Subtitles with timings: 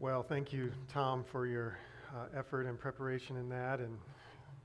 [0.00, 1.76] Well, thank you, Tom, for your
[2.16, 3.98] uh, effort and preparation in that and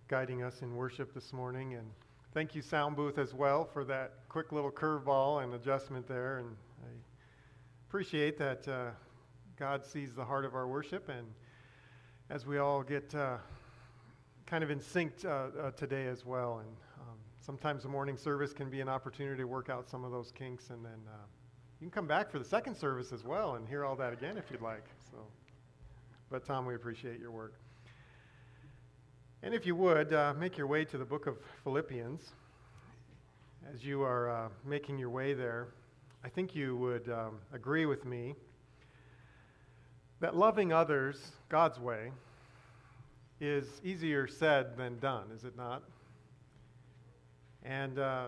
[0.07, 1.73] guiding us in worship this morning.
[1.73, 1.85] And
[2.33, 6.37] thank you, Sound Booth, as well, for that quick little curveball and adjustment there.
[6.37, 6.87] And I
[7.89, 8.91] appreciate that uh,
[9.59, 11.09] God sees the heart of our worship.
[11.09, 11.27] And
[12.29, 13.35] as we all get uh,
[14.45, 16.59] kind of in sync uh, uh, today as well.
[16.59, 20.13] And um, sometimes the morning service can be an opportunity to work out some of
[20.13, 21.17] those kinks and then uh,
[21.79, 24.37] you can come back for the second service as well and hear all that again
[24.37, 24.85] if you'd like.
[25.11, 25.17] So,
[26.31, 27.53] but Tom, we appreciate your work.
[29.43, 32.31] And if you would, uh, make your way to the book of Philippians.
[33.73, 35.67] As you are uh, making your way there,
[36.23, 38.35] I think you would um, agree with me
[40.21, 42.11] that loving others God's way
[43.41, 45.83] is easier said than done, is it not?
[47.63, 48.27] And uh,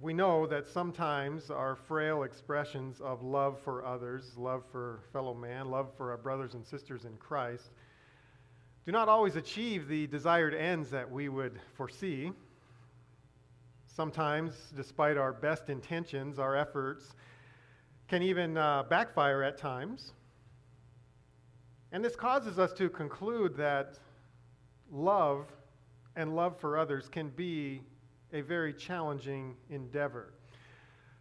[0.00, 5.70] we know that sometimes our frail expressions of love for others, love for fellow man,
[5.70, 7.70] love for our brothers and sisters in Christ,
[8.86, 12.32] do not always achieve the desired ends that we would foresee.
[13.84, 17.14] Sometimes, despite our best intentions, our efforts
[18.08, 20.12] can even uh, backfire at times.
[21.92, 23.98] And this causes us to conclude that
[24.90, 25.46] love
[26.16, 27.82] and love for others can be
[28.32, 30.32] a very challenging endeavor.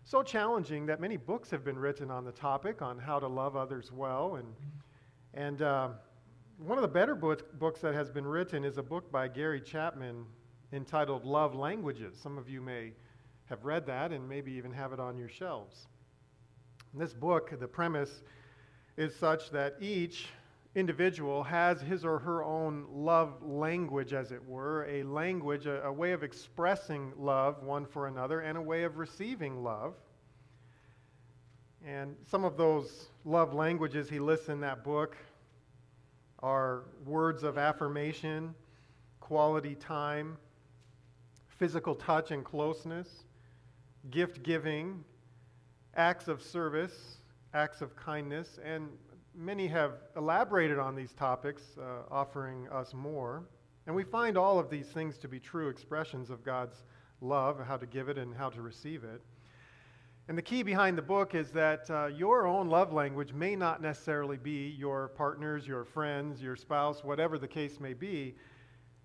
[0.04, 3.56] So challenging that many books have been written on the topic on how to love
[3.56, 4.36] others well.
[4.36, 4.48] And,
[5.34, 5.90] and uh,
[6.58, 9.62] one of the better book, books that has been written is a book by Gary
[9.62, 10.26] Chapman
[10.74, 12.18] entitled Love Languages.
[12.22, 12.94] Some of you may
[13.46, 15.88] have read that and maybe even have it on your shelves.
[16.94, 18.24] In this book, the premise
[18.98, 20.28] is such that each
[20.76, 25.92] individual has his or her own love language, as it were, a language, a, a,
[25.92, 29.96] way of expressing love one for another, and a way of receiving love.
[31.86, 35.18] And some of those love languages he lists in that book
[36.40, 38.54] are words of affirmation,
[39.20, 40.38] quality time,
[41.48, 43.26] physical touch and closeness,
[44.12, 45.04] gift giving,
[45.96, 47.18] acts of service,
[47.54, 48.88] acts of kindness, and
[49.36, 53.44] many have elaborated on these topics, uh, offering us more.
[53.88, 56.84] And we find all of these things to be true expressions of God's
[57.22, 59.22] love, how to give it and how to receive it.
[60.28, 63.82] And the key behind the book is that uh, your own love language may not
[63.82, 68.36] necessarily be your partner's, your friend's, your spouse, whatever the case may be.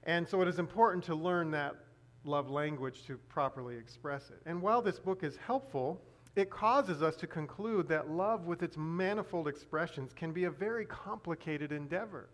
[0.03, 1.77] And so it is important to learn that
[2.25, 4.41] love language to properly express it.
[4.45, 6.03] And while this book is helpful,
[6.37, 10.84] it causes us to conclude that love, with its manifold expressions, can be a very
[10.84, 12.28] complicated endeavor.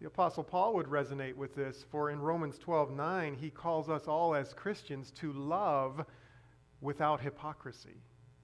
[0.00, 4.06] The Apostle Paul would resonate with this, for in Romans 12 9, he calls us
[4.06, 6.06] all as Christians to love
[6.80, 7.96] without hypocrisy,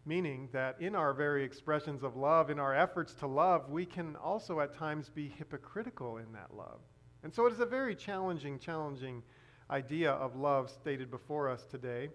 [0.05, 4.17] meaning that in our very expressions of love, in our efforts to love, we can
[4.17, 6.81] also at times be hypocritical in that love.
[7.23, 9.23] And so it is a very challenging, challenging
[9.71, 12.11] idea of love stated before us today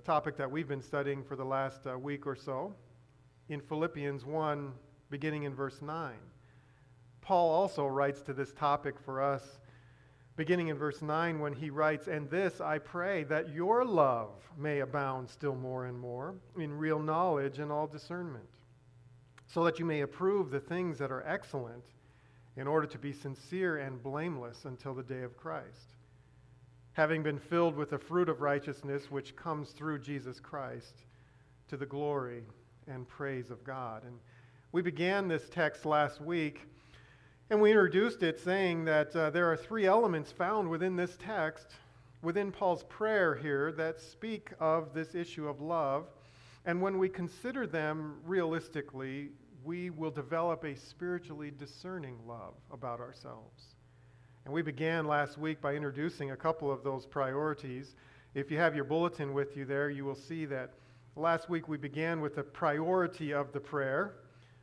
[0.00, 2.74] topic that we've been studying for the last uh, week or so
[3.48, 4.72] in Philippians 1,
[5.10, 6.14] beginning in verse 9.
[7.20, 9.60] Paul also writes to this topic for us,
[10.36, 14.80] beginning in verse 9, when he writes, And this I pray, that your love may
[14.80, 18.48] abound still more and more in real knowledge and all discernment,
[19.46, 21.84] so that you may approve the things that are excellent,
[22.56, 25.96] in order to be sincere and blameless until the day of Christ
[26.94, 31.04] having been filled with the fruit of righteousness which comes through Jesus Christ
[31.68, 32.42] to the glory
[32.86, 34.04] and praise of God.
[34.04, 34.18] And
[34.72, 36.66] we began this text last week,
[37.50, 41.76] and we introduced it saying that uh, there are three elements found within this text,
[42.20, 46.06] within Paul's prayer here, that speak of this issue of love.
[46.64, 49.30] And when we consider them realistically,
[49.64, 53.76] we will develop a spiritually discerning love about ourselves.
[54.44, 57.94] And we began last week by introducing a couple of those priorities.
[58.34, 60.72] If you have your bulletin with you there, you will see that
[61.14, 64.14] last week we began with the priority of the prayer.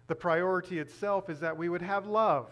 [0.07, 2.49] The priority itself is that we would have love,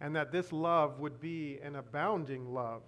[0.00, 2.82] and that this love would be an abounding love,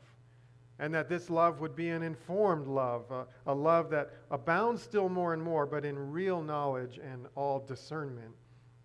[0.79, 5.09] and that this love would be an informed love, a, a love that abounds still
[5.09, 8.35] more and more, but in real knowledge and all discernment,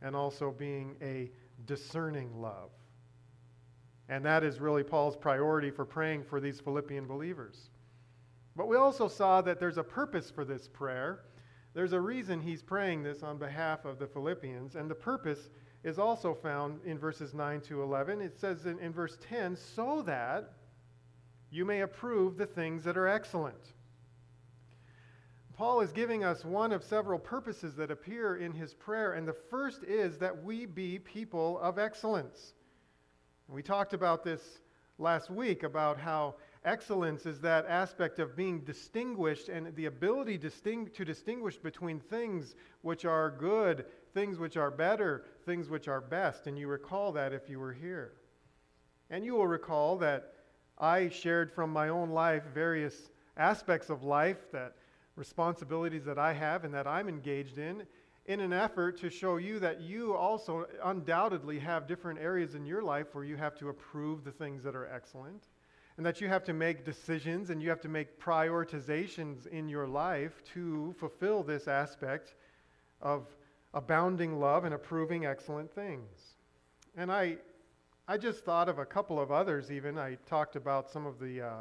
[0.02, 1.31] and also being a
[1.66, 2.70] discerning love.
[4.09, 7.69] And that is really Paul's priority for praying for these Philippian believers.
[8.56, 11.25] But we also saw that there's a purpose for this prayer.
[11.74, 15.50] There's a reason he's praying this on behalf of the Philippians, and the purpose
[15.83, 18.21] is also found in verses 9 to 11.
[18.21, 20.53] It says in, in verse 10 so that
[21.51, 23.74] you may approve the things that are excellent.
[25.53, 29.33] Paul is giving us one of several purposes that appear in his prayer, and the
[29.33, 32.53] first is that we be people of excellence.
[33.50, 34.60] We talked about this
[34.98, 36.36] last week about how
[36.66, 43.06] excellence is that aspect of being distinguished and the ability to distinguish between things which
[43.06, 46.48] are good, things which are better, things which are best.
[46.48, 48.14] And you recall that if you were here.
[49.10, 50.34] And you will recall that
[50.78, 54.74] I shared from my own life various aspects of life that
[55.16, 57.84] responsibilities that I have and that I'm engaged in
[58.27, 62.81] in an effort to show you that you also undoubtedly have different areas in your
[62.81, 65.47] life where you have to approve the things that are excellent
[65.95, 69.88] and that you have to make decisions and you have to make prioritizations in your
[69.88, 72.35] life to fulfill this aspect
[73.01, 73.35] of
[73.74, 76.35] abounding love and approving excellent things.
[76.95, 77.38] And I,
[78.07, 79.97] I just thought of a couple of others, even.
[79.97, 81.51] I talked about some of the uh,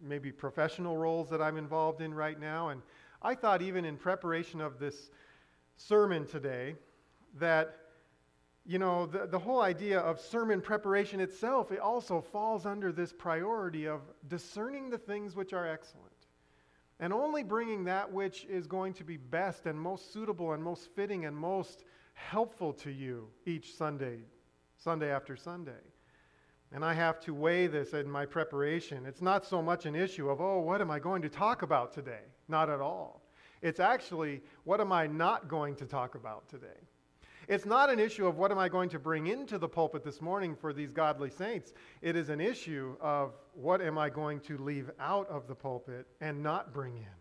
[0.00, 2.68] maybe professional roles that I'm involved in right now.
[2.68, 2.82] And
[3.22, 5.10] I thought, even in preparation of this
[5.76, 6.76] sermon today,
[7.38, 7.76] that
[8.66, 13.12] you know, the, the whole idea of sermon preparation itself, it also falls under this
[13.12, 16.14] priority of discerning the things which are excellent
[17.00, 20.88] and only bringing that which is going to be best and most suitable and most
[20.94, 21.84] fitting and most
[22.14, 24.20] helpful to you each Sunday,
[24.78, 25.72] Sunday after Sunday.
[26.72, 29.06] And I have to weigh this in my preparation.
[29.06, 31.92] It's not so much an issue of, oh, what am I going to talk about
[31.92, 32.22] today?
[32.48, 33.22] Not at all.
[33.64, 36.66] It's actually, what am I not going to talk about today?
[37.48, 40.20] It's not an issue of what am I going to bring into the pulpit this
[40.20, 41.72] morning for these godly saints.
[42.02, 46.06] It is an issue of what am I going to leave out of the pulpit
[46.20, 47.16] and not bring in.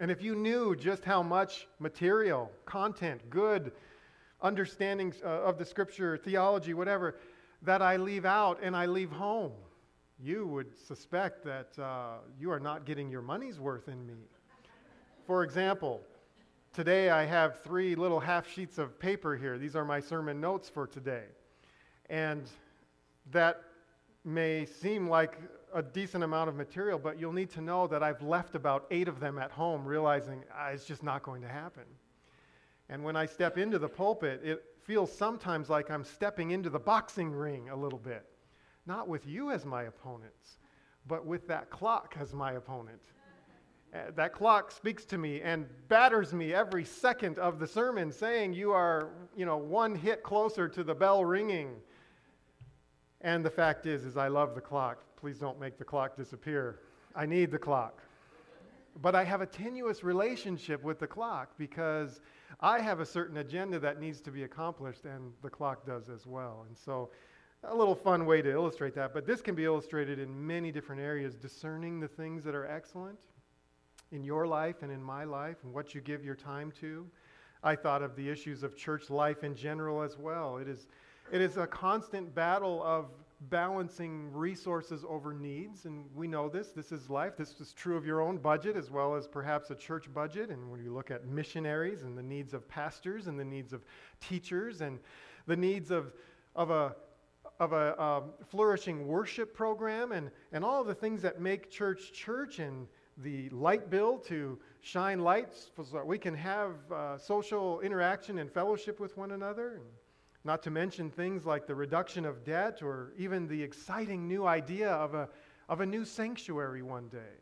[0.00, 3.70] And if you knew just how much material, content, good
[4.40, 7.20] understandings uh, of the scripture, theology, whatever,
[7.62, 9.52] that I leave out and I leave home,
[10.20, 14.26] you would suspect that uh, you are not getting your money's worth in me.
[15.32, 16.02] For example,
[16.74, 19.56] Today I have three little half sheets of paper here.
[19.56, 21.24] These are my sermon notes for today.
[22.10, 22.50] And
[23.30, 23.62] that
[24.26, 25.38] may seem like
[25.72, 29.08] a decent amount of material, but you'll need to know that I've left about eight
[29.08, 31.84] of them at home, realizing ah, it's just not going to happen.
[32.90, 36.78] And when I step into the pulpit, it feels sometimes like I'm stepping into the
[36.78, 38.26] boxing ring a little bit.
[38.84, 40.58] Not with you as my opponents,
[41.06, 43.00] but with that clock as my opponent.
[43.94, 48.54] Uh, that clock speaks to me and batters me every second of the sermon, saying,
[48.54, 51.74] You are, you know, one hit closer to the bell ringing.
[53.20, 55.04] And the fact is, is I love the clock.
[55.16, 56.80] Please don't make the clock disappear.
[57.14, 58.00] I need the clock.
[59.00, 62.20] But I have a tenuous relationship with the clock because
[62.60, 66.26] I have a certain agenda that needs to be accomplished, and the clock does as
[66.26, 66.64] well.
[66.66, 67.10] And so,
[67.64, 69.14] a little fun way to illustrate that.
[69.14, 73.20] But this can be illustrated in many different areas discerning the things that are excellent
[74.12, 77.06] in your life and in my life and what you give your time to.
[77.62, 80.58] I thought of the issues of church life in general as well.
[80.58, 80.86] It is,
[81.30, 83.06] it is a constant battle of
[83.50, 86.68] balancing resources over needs, and we know this.
[86.68, 87.36] This is life.
[87.36, 90.50] This is true of your own budget as well as perhaps a church budget.
[90.50, 93.84] And when you look at missionaries and the needs of pastors and the needs of
[94.20, 94.98] teachers and
[95.46, 96.12] the needs of,
[96.54, 96.94] of a
[97.60, 102.58] of a uh, flourishing worship program and, and all the things that make church church
[102.58, 102.88] and,
[103.18, 108.50] the light bill to shine lights so that we can have uh, social interaction and
[108.50, 109.74] fellowship with one another.
[109.74, 109.84] And
[110.44, 114.90] not to mention things like the reduction of debt or even the exciting new idea
[114.90, 115.28] of a,
[115.68, 117.38] of a new sanctuary one day.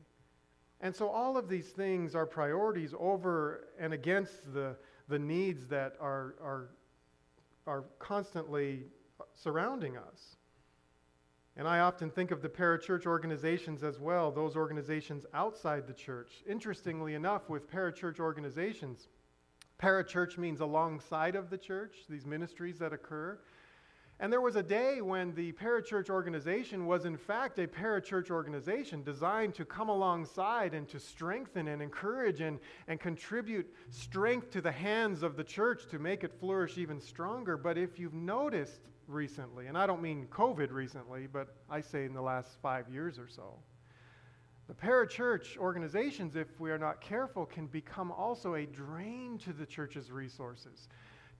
[0.82, 4.76] And so all of these things are priorities over and against the,
[5.08, 6.68] the needs that are, are,
[7.66, 8.84] are constantly
[9.34, 10.36] surrounding us.
[11.56, 16.42] And I often think of the parachurch organizations as well, those organizations outside the church.
[16.48, 19.08] Interestingly enough, with parachurch organizations,
[19.80, 23.38] parachurch means alongside of the church, these ministries that occur.
[24.20, 29.02] And there was a day when the parachurch organization was, in fact, a parachurch organization
[29.02, 34.70] designed to come alongside and to strengthen and encourage and, and contribute strength to the
[34.70, 37.56] hands of the church to make it flourish even stronger.
[37.56, 42.14] But if you've noticed, recently, and I don't mean COVID recently, but I say in
[42.14, 43.54] the last five years or so.
[44.68, 49.66] The parachurch organizations, if we are not careful, can become also a drain to the
[49.66, 50.88] church's resources,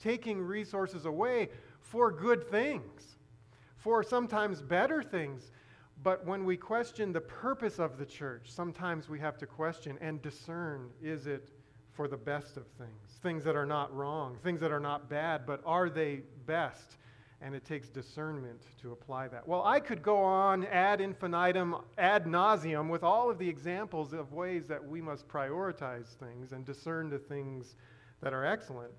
[0.03, 1.51] taking resources away
[1.81, 3.17] for good things,
[3.77, 5.53] for sometimes better things.
[6.03, 10.21] But when we question the purpose of the church, sometimes we have to question and
[10.21, 11.51] discern is it
[11.93, 13.19] for the best of things?
[13.23, 16.97] Things that are not wrong, things that are not bad, but are they best?
[17.43, 19.47] And it takes discernment to apply that.
[19.49, 24.33] Well, I could go on ad infinitum, ad nauseum, with all of the examples of
[24.33, 27.77] ways that we must prioritize things and discern the things
[28.21, 28.93] that are excellent.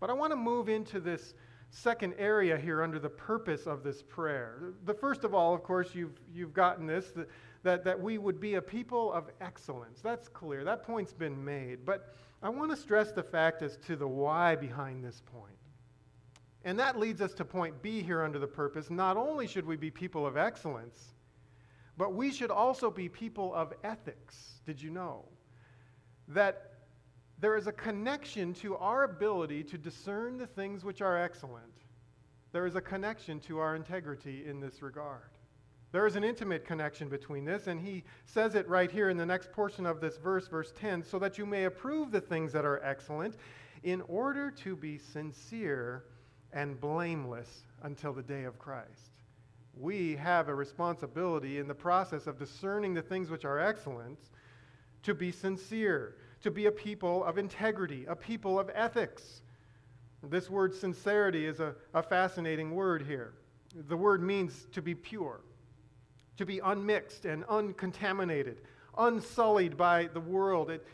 [0.00, 1.34] But I want to move into this
[1.70, 4.74] second area here under the purpose of this prayer.
[4.84, 7.28] The first of all, of course, you've, you've gotten this that,
[7.62, 10.00] that, that we would be a people of excellence.
[10.00, 10.64] That's clear.
[10.64, 11.84] That point's been made.
[11.84, 15.57] But I want to stress the fact as to the why behind this point.
[16.64, 18.90] And that leads us to point B here under the purpose.
[18.90, 21.14] Not only should we be people of excellence,
[21.96, 24.60] but we should also be people of ethics.
[24.66, 25.24] Did you know?
[26.28, 26.74] That
[27.40, 31.64] there is a connection to our ability to discern the things which are excellent.
[32.52, 35.30] There is a connection to our integrity in this regard.
[35.90, 39.24] There is an intimate connection between this, and he says it right here in the
[39.24, 42.64] next portion of this verse, verse 10, so that you may approve the things that
[42.64, 43.36] are excellent,
[43.84, 46.04] in order to be sincere
[46.52, 49.12] and blameless until the day of Christ.
[49.76, 54.18] We have a responsibility in the process of discerning the things which are excellent
[55.04, 59.42] to be sincere, to be a people of integrity, a people of ethics.
[60.22, 63.34] This word sincerity is a, a fascinating word here.
[63.88, 65.40] The word means to be pure,
[66.36, 68.62] to be unmixed and uncontaminated,
[68.96, 70.70] unsullied by the world.
[70.70, 70.84] It,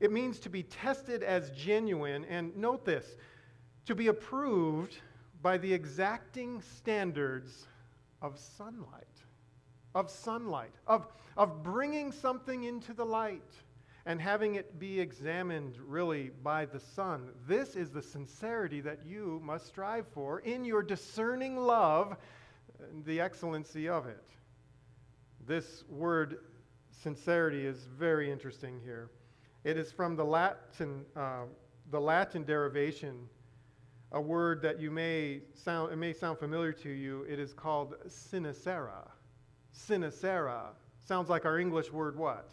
[0.00, 3.16] it means to be tested as genuine, and note this
[3.86, 4.96] to be approved
[5.42, 7.66] by the exacting standards
[8.22, 9.04] of sunlight,
[9.94, 13.42] of sunlight, of, of bringing something into the light
[14.06, 17.30] and having it be examined really by the sun.
[17.46, 22.16] This is the sincerity that you must strive for in your discerning love,
[23.04, 24.24] the excellency of it.
[25.46, 26.38] This word
[26.90, 29.10] sincerity is very interesting here.
[29.62, 31.44] It is from the Latin, uh,
[31.90, 33.28] the Latin derivation
[34.14, 37.26] a word that you may sound, it may sound familiar to you.
[37.28, 39.10] It is called sincera.
[39.72, 40.68] Sincera.
[41.04, 42.48] Sounds like our English word what?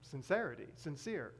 [0.00, 1.32] Sincerity, sincere.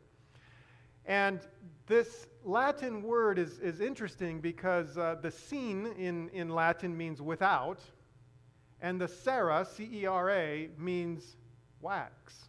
[1.07, 1.40] And
[1.87, 7.80] this Latin word is, is interesting because uh, the sin in, in Latin means without,
[8.83, 11.37] and the cera, C E R A, means
[11.80, 12.48] wax.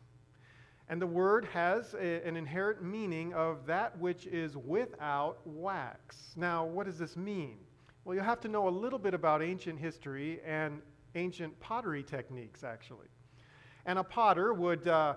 [0.90, 6.34] And the word has a, an inherent meaning of that which is without wax.
[6.36, 7.58] Now, what does this mean?
[8.06, 10.82] Well, you have to know a little bit about ancient history and
[11.14, 13.06] ancient pottery techniques, actually.
[13.86, 15.16] And a potter would, uh,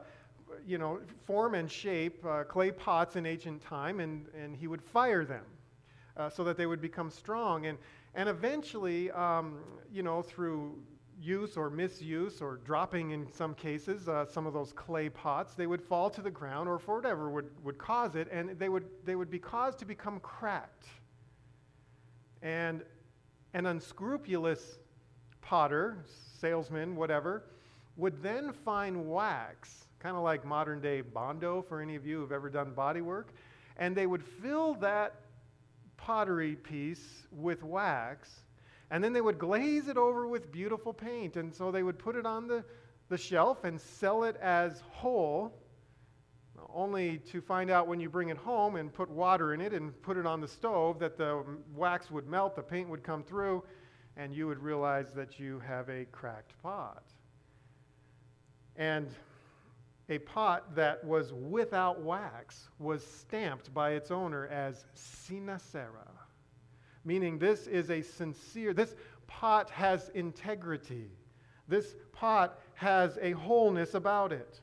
[0.66, 4.82] you know, form and shape uh, clay pots in ancient time, and, and he would
[4.82, 5.44] fire them
[6.18, 7.64] uh, so that they would become strong.
[7.64, 7.78] And,
[8.14, 9.60] and eventually, um,
[9.90, 10.78] you know, through
[11.22, 15.66] use or misuse or dropping in some cases uh, some of those clay pots they
[15.66, 18.84] would fall to the ground or for whatever would, would cause it and they would,
[19.04, 20.86] they would be caused to become cracked.
[22.42, 22.82] And
[23.54, 24.78] an unscrupulous
[25.40, 25.98] potter
[26.40, 27.44] salesman whatever
[27.96, 32.32] would then find wax kind of like modern day bondo for any of you who've
[32.32, 33.32] ever done body work
[33.76, 35.20] and they would fill that
[35.96, 38.42] pottery piece with wax
[38.92, 41.36] and then they would glaze it over with beautiful paint.
[41.36, 42.62] And so they would put it on the,
[43.08, 45.58] the shelf and sell it as whole,
[46.74, 50.00] only to find out when you bring it home and put water in it and
[50.02, 51.42] put it on the stove that the
[51.74, 53.64] wax would melt, the paint would come through,
[54.18, 57.02] and you would realize that you have a cracked pot.
[58.76, 59.08] And
[60.10, 66.11] a pot that was without wax was stamped by its owner as sinacera
[67.04, 68.94] meaning this is a sincere, this
[69.26, 71.10] pot has integrity.
[71.68, 74.60] This pot has a wholeness about it.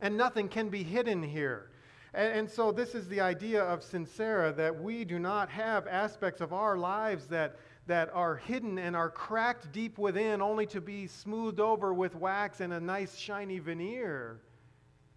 [0.00, 1.70] And nothing can be hidden here.
[2.14, 6.40] And, and, so, this is the idea of sincera that we do not have aspects
[6.40, 11.06] of our lives that, that are hidden and are cracked deep within, only to be
[11.06, 14.40] smoothed over with wax and a nice shiny veneer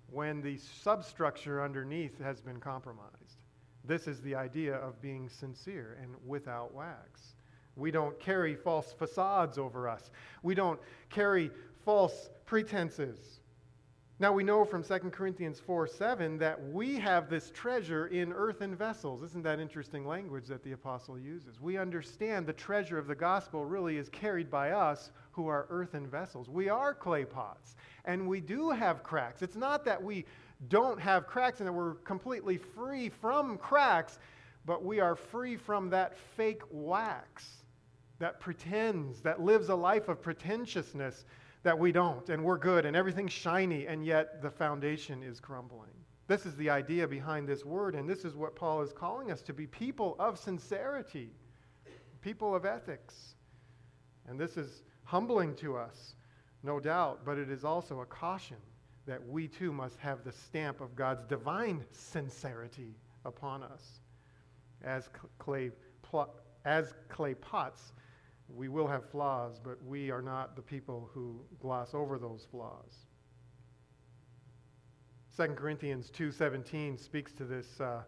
[0.07, 3.40] when the substructure underneath has been compromised.
[3.85, 7.35] This is the idea of being sincere and without wax.
[7.75, 10.11] We don't carry false facades over us.
[10.43, 11.51] We don't carry
[11.83, 13.39] false pretenses.
[14.21, 18.75] Now we know from 2 Corinthians 4 7 that we have this treasure in earthen
[18.75, 19.23] vessels.
[19.23, 21.59] Isn't that interesting language that the apostle uses?
[21.59, 26.05] We understand the treasure of the gospel really is carried by us who are earthen
[26.05, 26.49] vessels.
[26.49, 29.41] We are clay pots, and we do have cracks.
[29.41, 30.25] It's not that we
[30.67, 34.19] don't have cracks and that we're completely free from cracks,
[34.65, 37.63] but we are free from that fake wax
[38.19, 41.25] that pretends, that lives a life of pretentiousness
[41.63, 45.89] that we don't, and we're good, and everything's shiny, and yet the foundation is crumbling.
[46.27, 49.41] This is the idea behind this word, and this is what Paul is calling us
[49.43, 51.31] to be people of sincerity,
[52.21, 53.35] people of ethics.
[54.27, 56.15] And this is humbling to us,
[56.63, 58.57] no doubt, but it is also a caution
[59.05, 64.01] that we too must have the stamp of God's divine sincerity upon us.
[64.83, 65.71] As clay,
[66.65, 67.93] as clay pots,
[68.53, 73.05] we will have flaws, but we are not the people who gloss over those flaws.
[75.37, 78.01] 2 Corinthians 2.17 speaks to this uh,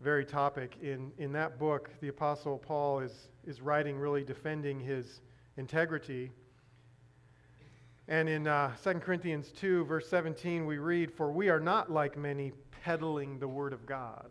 [0.00, 0.76] very topic.
[0.82, 5.20] In, in that book, the Apostle Paul is, is writing, really defending his
[5.56, 6.32] integrity.
[8.08, 12.18] And in uh, 2 Corinthians 2, verse 17, we read, For we are not like
[12.18, 14.28] many peddling the word of God,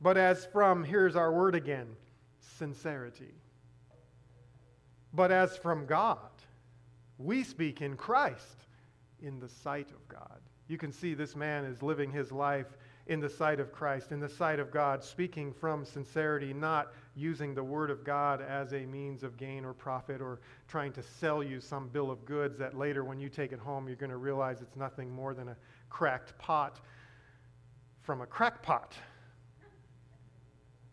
[0.00, 1.88] but as from, here's our word again,
[2.40, 3.34] sincerity.
[5.12, 6.30] But as from God,
[7.18, 8.66] we speak in Christ
[9.20, 10.40] in the sight of God.
[10.68, 14.20] You can see this man is living his life in the sight of Christ, in
[14.20, 18.86] the sight of God, speaking from sincerity, not using the Word of God as a
[18.86, 22.76] means of gain or profit or trying to sell you some bill of goods that
[22.76, 25.56] later, when you take it home, you're going to realize it's nothing more than a
[25.90, 26.80] cracked pot
[28.00, 28.94] from a crackpot.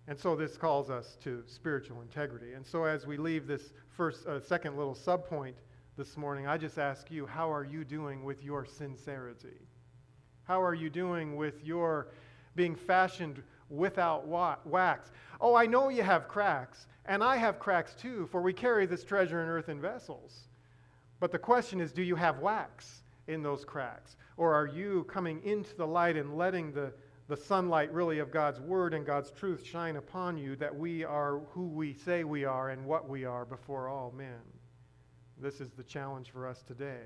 [0.07, 2.53] And so this calls us to spiritual integrity.
[2.53, 5.53] And so as we leave this first, uh, second little subpoint
[5.97, 9.67] this morning, I just ask you, how are you doing with your sincerity?
[10.43, 12.07] How are you doing with your
[12.55, 15.11] being fashioned without wax?
[15.41, 19.03] Oh, I know you have cracks, and I have cracks too, for we carry this
[19.03, 20.47] treasure in earthen vessels.
[21.19, 24.15] But the question is, do you have wax in those cracks?
[24.38, 26.93] Or are you coming into the light and letting the,
[27.27, 31.39] the sunlight really of God's word and God's truth shine upon you that we are
[31.51, 34.41] who we say we are and what we are before all men?
[35.41, 37.03] This is the challenge for us today.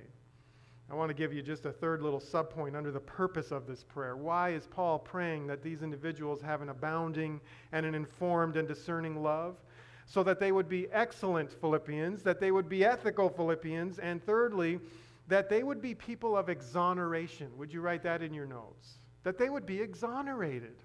[0.89, 3.83] I want to give you just a third little subpoint under the purpose of this
[3.83, 4.15] prayer.
[4.15, 9.23] Why is Paul praying that these individuals have an abounding and an informed and discerning
[9.23, 9.57] love?
[10.05, 14.79] So that they would be excellent Philippians, that they would be ethical Philippians, and thirdly,
[15.29, 17.57] that they would be people of exoneration.
[17.57, 18.99] Would you write that in your notes?
[19.23, 20.75] That they would be exonerated.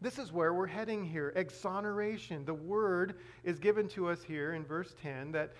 [0.00, 2.44] This is where we're heading here exoneration.
[2.44, 5.52] The word is given to us here in verse 10 that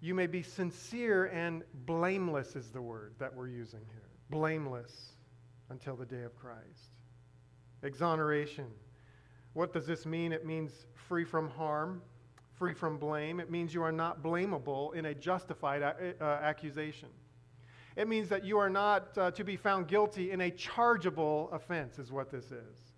[0.00, 4.08] you may be sincere and blameless, is the word that we're using here.
[4.30, 5.12] Blameless
[5.68, 6.96] until the day of Christ.
[7.82, 8.66] Exoneration.
[9.52, 10.32] What does this mean?
[10.32, 12.02] It means free from harm,
[12.54, 13.40] free from blame.
[13.40, 17.08] It means you are not blamable in a justified a- uh, accusation.
[17.96, 21.98] It means that you are not uh, to be found guilty in a chargeable offense,
[21.98, 22.92] is what this is.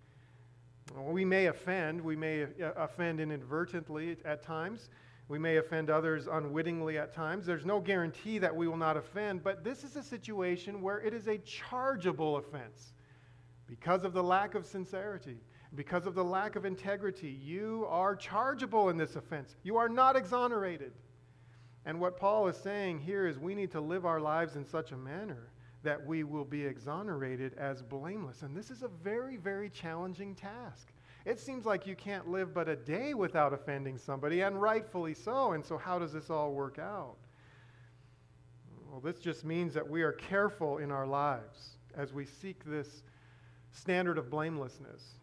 [0.95, 4.89] We may offend, we may uh, offend inadvertently at times.
[5.27, 7.45] We may offend others unwittingly at times.
[7.45, 11.13] There's no guarantee that we will not offend, but this is a situation where it
[11.13, 12.93] is a chargeable offense.
[13.67, 15.37] Because of the lack of sincerity,
[15.75, 19.55] because of the lack of integrity, you are chargeable in this offense.
[19.63, 20.91] You are not exonerated.
[21.85, 24.91] And what Paul is saying here is we need to live our lives in such
[24.91, 25.49] a manner
[25.83, 28.41] that we will be exonerated as blameless.
[28.41, 30.93] And this is a very, very challenging task.
[31.25, 35.53] It seems like you can't live but a day without offending somebody, and rightfully so.
[35.53, 37.15] And so, how does this all work out?
[38.91, 43.03] Well, this just means that we are careful in our lives as we seek this
[43.71, 45.15] standard of blamelessness.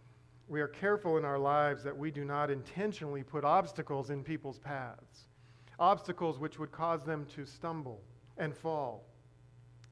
[0.49, 4.59] We are careful in our lives that we do not intentionally put obstacles in people's
[4.59, 5.27] paths,
[5.79, 8.01] obstacles which would cause them to stumble
[8.39, 9.05] and fall,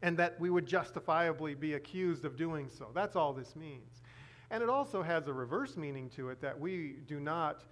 [0.03, 2.89] and that we would justifiably be accused of doing so.
[2.95, 4.03] That's all this means.
[4.51, 7.65] And it also has a reverse meaning to it that we do not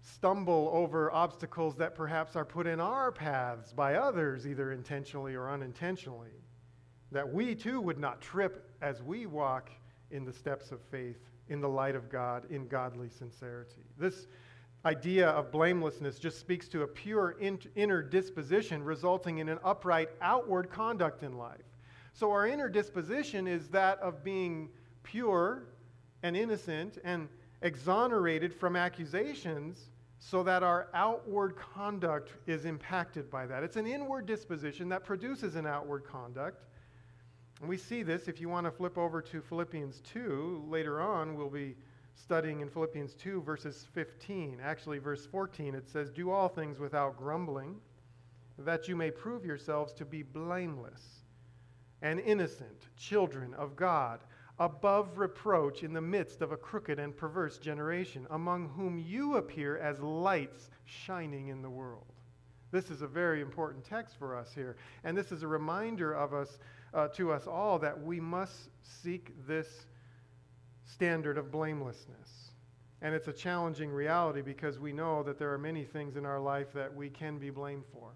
[0.00, 5.50] stumble over obstacles that perhaps are put in our paths by others, either intentionally or
[5.50, 6.30] unintentionally.
[7.12, 9.70] That we too would not trip as we walk
[10.10, 13.82] in the steps of faith, in the light of God, in godly sincerity.
[13.98, 14.26] This
[14.84, 17.36] idea of blamelessness just speaks to a pure
[17.74, 21.64] inner disposition resulting in an upright outward conduct in life.
[22.12, 24.70] So, our inner disposition is that of being
[25.02, 25.64] pure
[26.22, 27.28] and innocent and
[27.62, 33.62] exonerated from accusations so that our outward conduct is impacted by that.
[33.62, 36.64] It's an inward disposition that produces an outward conduct.
[37.60, 40.66] And we see this if you want to flip over to Philippians 2.
[40.68, 41.76] Later on, we'll be
[42.14, 44.58] studying in Philippians 2, verses 15.
[44.62, 47.76] Actually, verse 14, it says, Do all things without grumbling,
[48.58, 51.22] that you may prove yourselves to be blameless
[52.02, 54.20] and innocent children of God
[54.58, 59.78] above reproach in the midst of a crooked and perverse generation, among whom you appear
[59.78, 62.06] as lights shining in the world.
[62.70, 64.76] This is a very important text for us here.
[65.04, 66.58] And this is a reminder of us,
[66.92, 69.86] uh, to us all, that we must seek this
[70.84, 72.50] standard of blamelessness.
[73.00, 76.40] And it's a challenging reality because we know that there are many things in our
[76.40, 78.10] life that we can be blamed for.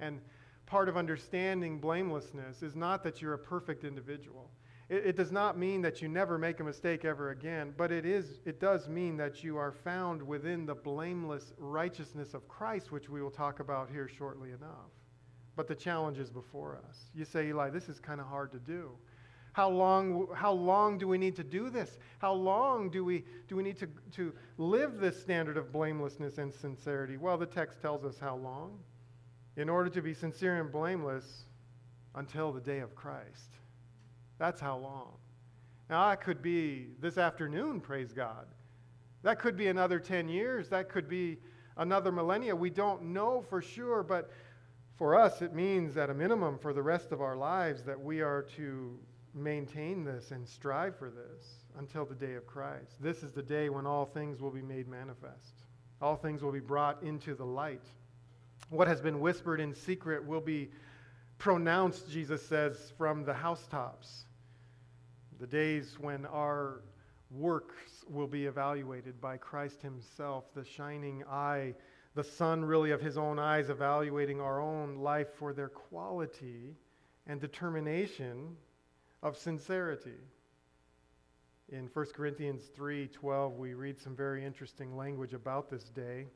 [0.00, 0.20] And
[0.66, 4.50] part of understanding blamelessness is not that you're a perfect individual.
[4.88, 8.06] It, it, does not mean that you never make a mistake ever again, but it,
[8.06, 13.08] is, it does mean that you are found within the blameless righteousness of Christ, which
[13.08, 14.92] we will talk about here shortly enough.
[15.56, 17.10] But the challenge is before us.
[17.14, 18.90] You say, Eli, this is kind of hard to do.
[19.52, 21.98] How long, how long do we need to do this?
[22.18, 26.52] How long do we, do we need to, to live this standard of blamelessness and
[26.52, 27.16] sincerity?
[27.16, 28.78] Well, the text tells us how long.
[29.56, 31.46] In order to be sincere and blameless
[32.14, 33.56] until the day of Christ.
[34.38, 35.12] That's how long.
[35.88, 38.46] Now, that could be this afternoon, praise God.
[39.22, 40.68] That could be another 10 years.
[40.68, 41.38] That could be
[41.76, 42.54] another millennia.
[42.54, 44.30] We don't know for sure, but
[44.96, 48.20] for us, it means at a minimum for the rest of our lives that we
[48.20, 48.98] are to
[49.34, 53.00] maintain this and strive for this until the day of Christ.
[53.00, 55.64] This is the day when all things will be made manifest,
[56.00, 57.84] all things will be brought into the light.
[58.70, 60.70] What has been whispered in secret will be
[61.38, 64.26] pronounced, Jesus says, from the housetops.
[65.38, 66.82] The days when our
[67.30, 71.74] works will be evaluated by Christ Himself, the shining eye,
[72.14, 76.76] the sun really of His own eyes, evaluating our own life for their quality
[77.26, 78.56] and determination
[79.22, 80.20] of sincerity.
[81.68, 86.28] In 1 Corinthians 3:12 we read some very interesting language about this day.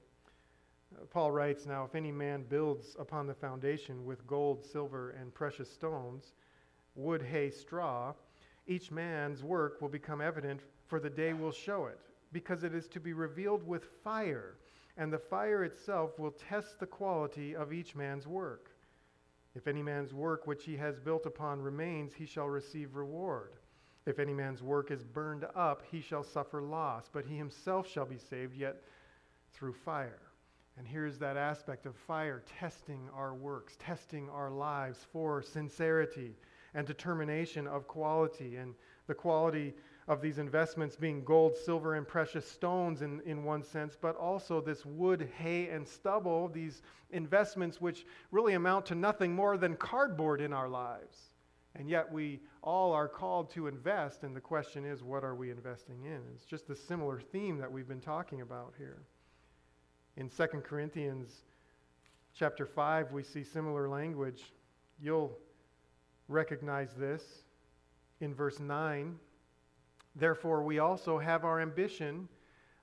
[1.11, 5.71] Paul writes, Now, if any man builds upon the foundation with gold, silver, and precious
[5.71, 6.33] stones,
[6.95, 8.15] wood, hay, straw,
[8.67, 11.99] each man's work will become evident, for the day will show it,
[12.33, 14.57] because it is to be revealed with fire,
[14.97, 18.71] and the fire itself will test the quality of each man's work.
[19.55, 23.53] If any man's work which he has built upon remains, he shall receive reward.
[24.07, 28.07] If any man's work is burned up, he shall suffer loss, but he himself shall
[28.07, 28.83] be saved, yet
[29.53, 30.30] through fire.
[30.81, 36.35] And here's that aspect of fire testing our works, testing our lives for sincerity
[36.73, 38.75] and determination of quality, and
[39.07, 39.75] the quality
[40.09, 44.59] of these investments being gold, silver, and precious stones in, in one sense, but also
[44.59, 50.41] this wood, hay, and stubble, these investments which really amount to nothing more than cardboard
[50.41, 51.35] in our lives.
[51.75, 55.51] And yet we all are called to invest, and the question is, what are we
[55.51, 56.23] investing in?
[56.35, 59.03] It's just a similar theme that we've been talking about here.
[60.17, 61.45] In 2 Corinthians
[62.35, 64.53] chapter 5, we see similar language.
[65.01, 65.37] You'll
[66.29, 67.45] recognize this
[68.21, 69.19] in verse 9.
[70.17, 72.29] Therefore, we also have our ambition,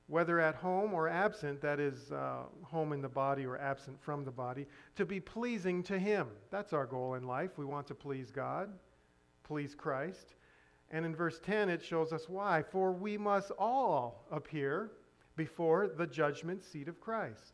[0.07, 4.23] whether at home or absent, that is, uh, home in the body or absent from
[4.23, 6.27] the body, to be pleasing to Him.
[6.49, 7.57] That's our goal in life.
[7.57, 8.69] We want to please God,
[9.43, 10.35] please Christ.
[10.89, 12.63] And in verse 10, it shows us why.
[12.63, 14.91] For we must all appear
[15.37, 17.53] before the judgment seat of Christ,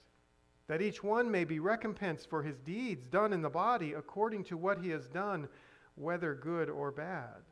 [0.68, 4.58] that each one may be recompensed for his deeds done in the body according to
[4.58, 5.48] what he has done,
[5.96, 7.44] whether good or bad.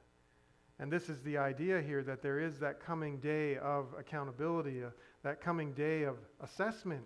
[0.80, 4.90] And this is the idea here that there is that coming day of accountability, uh,
[5.22, 7.04] that coming day of assessment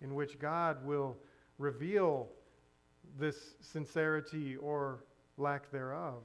[0.00, 1.18] in which God will
[1.58, 2.28] reveal
[3.18, 5.04] this sincerity or
[5.36, 6.22] lack thereof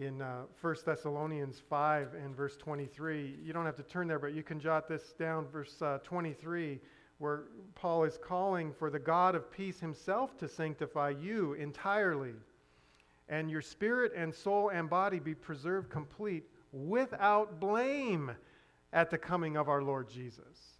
[0.00, 3.38] in uh, 1 Thessalonians 5 and verse 23.
[3.42, 6.80] You don't have to turn there, but you can jot this down, verse uh, 23,
[7.18, 12.34] where Paul is calling for the God of peace himself to sanctify you entirely,
[13.28, 18.32] and your spirit and soul and body be preserved complete without blame
[18.92, 20.73] at the coming of our Lord Jesus.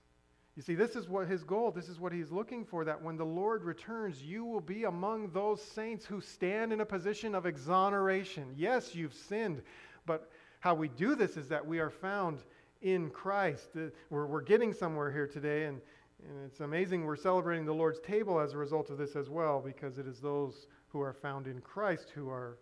[0.56, 3.16] You see, this is what his goal, this is what he's looking for that when
[3.16, 7.44] the Lord returns, you will be among those saints who stand in a position of
[7.44, 8.54] exoneration.
[8.56, 9.62] Yes, you've sinned,
[10.06, 12.38] but how we do this is that we are found
[12.82, 13.70] in Christ.
[13.76, 15.80] Uh, we're, we're getting somewhere here today, and,
[16.28, 19.60] and it's amazing we're celebrating the Lord's table as a result of this as well,
[19.60, 22.58] because it is those who are found in Christ who are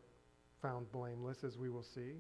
[0.63, 2.13] found blameless, as we will see.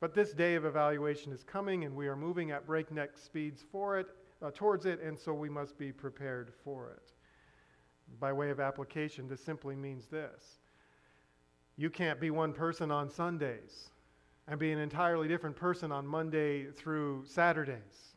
[0.00, 4.00] But this day of evaluation is coming, and we are moving at breakneck speeds for
[4.00, 4.08] it
[4.44, 7.12] uh, towards it, and so we must be prepared for it.
[8.20, 10.58] By way of application, this simply means this
[11.76, 13.90] you can't be one person on Sundays
[14.46, 18.16] and be an entirely different person on Monday through Saturdays.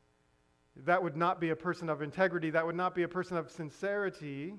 [0.85, 2.51] That would not be a person of integrity.
[2.51, 4.53] That would not be a person of sincerity.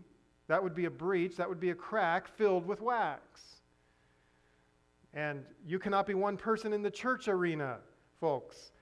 [0.49, 1.37] That would be a breach.
[1.37, 3.61] That would be a crack filled with wax.
[5.15, 7.77] And you cannot be one person in the church arena,
[8.19, 8.73] folks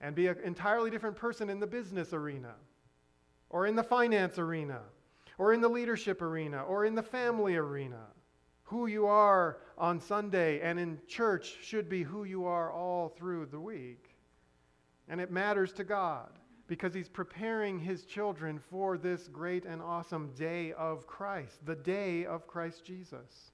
[0.00, 2.54] and be an entirely different person in the business arena,
[3.50, 4.80] or in the finance arena,
[5.38, 8.06] or in the leadership arena, or in the family arena.
[8.64, 13.46] Who you are on Sunday and in church should be who you are all through
[13.46, 14.16] the week.
[15.08, 16.30] And it matters to God
[16.66, 22.24] because He's preparing His children for this great and awesome day of Christ, the day
[22.24, 23.52] of Christ Jesus.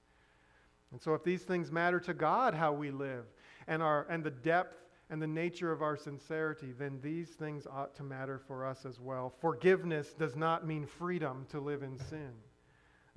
[0.91, 3.25] And so, if these things matter to God, how we live,
[3.67, 4.77] and, our, and the depth
[5.11, 8.97] and the nature of our sincerity, then these things ought to matter for us as
[8.97, 9.33] well.
[9.41, 12.31] Forgiveness does not mean freedom to live in sin.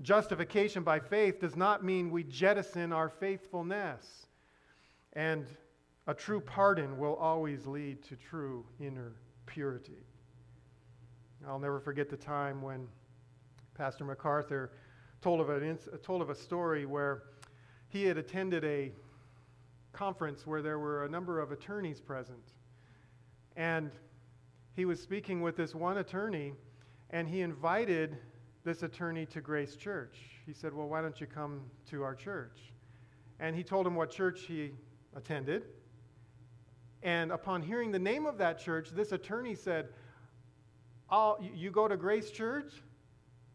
[0.03, 4.27] Justification by faith does not mean we jettison our faithfulness.
[5.13, 5.47] And
[6.09, 9.13] a true pardon will always lead to true inner
[9.47, 10.05] purity.
[11.47, 12.89] I'll never forget the time when
[13.75, 14.73] Pastor MacArthur
[15.23, 17.23] told of, an, told of a story where
[17.89, 18.91] he had attended a
[19.95, 22.53] conference where there were a number of attorneys present.
[23.57, 23.91] And
[24.75, 26.53] he was speaking with this one attorney,
[27.11, 28.19] and he invited
[28.65, 30.19] this attorney to Grace Church.
[30.47, 32.73] He said, Well, why don't you come to our church?
[33.39, 34.73] And he told him what church he
[35.15, 35.65] attended.
[37.03, 39.89] And upon hearing the name of that church, this attorney said,
[41.09, 42.73] I'll, You go to Grace Church?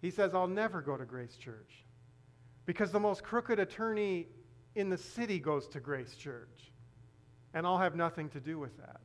[0.01, 1.83] He says, I'll never go to Grace Church.
[2.65, 4.27] Because the most crooked attorney
[4.75, 6.71] in the city goes to Grace Church,
[7.53, 9.01] and I'll have nothing to do with that.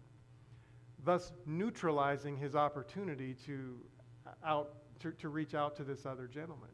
[1.05, 3.77] Thus, neutralizing his opportunity to,
[4.27, 6.71] uh, out, to, to reach out to this other gentleman.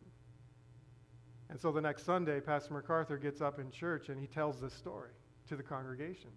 [1.49, 4.73] And so the next Sunday, Pastor MacArthur gets up in church and he tells this
[4.73, 5.11] story
[5.49, 6.31] to the congregation.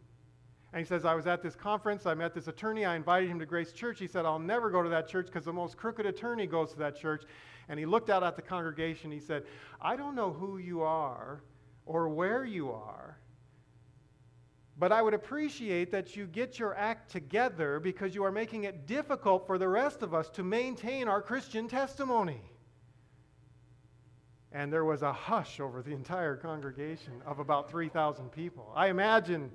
[0.74, 3.38] And he says, I was at this conference, I met this attorney, I invited him
[3.38, 4.00] to Grace Church.
[4.00, 6.80] He said, I'll never go to that church because the most crooked attorney goes to
[6.80, 7.26] that church.
[7.70, 9.44] And he looked out at the congregation, he said,
[9.80, 11.44] I don't know who you are,
[11.86, 13.17] or where you are.
[14.78, 18.88] But I would appreciate that you get your act together because you are making it
[18.88, 22.41] difficult for the rest of us to maintain our Christian testimony.
[24.52, 28.72] And there was a hush over the entire congregation of about 3,000 people.
[28.76, 29.52] I imagine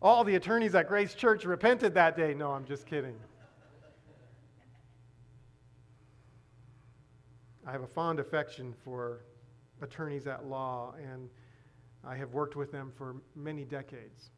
[0.00, 2.34] all the attorneys at Grace Church repented that day.
[2.34, 3.16] No, I'm just kidding.
[7.66, 9.20] I have a fond affection for
[9.82, 11.28] attorneys at law, and
[12.04, 14.30] I have worked with them for many decades.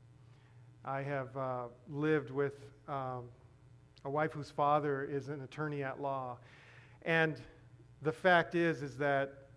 [0.84, 2.54] I have uh, lived with
[2.88, 3.24] um,
[4.04, 6.38] a wife whose father is an attorney at law,
[7.02, 7.40] and
[8.02, 9.48] the fact is is that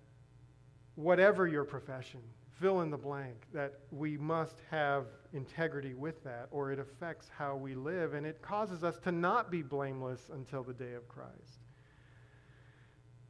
[0.96, 2.20] whatever your profession,
[2.60, 7.56] fill in the blank, that we must have integrity with that, or it affects how
[7.56, 11.63] we live, and it causes us to not be blameless until the day of Christ.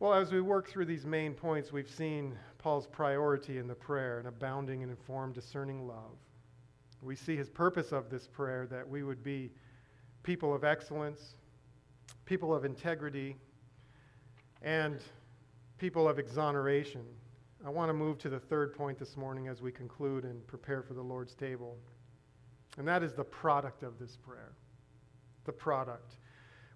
[0.03, 4.19] Well, as we work through these main points, we've seen Paul's priority in the prayer
[4.19, 6.17] and abounding and informed, discerning love.
[7.01, 9.49] We see his purpose of this prayer that we would be
[10.21, 11.35] people of excellence,
[12.25, 13.37] people of integrity,
[14.61, 14.99] and
[15.77, 17.05] people of exoneration.
[17.65, 20.81] I want to move to the third point this morning as we conclude and prepare
[20.81, 21.77] for the Lord's table.
[22.77, 24.51] And that is the product of this prayer.
[25.45, 26.17] The product.